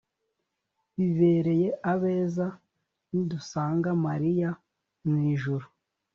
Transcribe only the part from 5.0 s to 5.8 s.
mu ijuru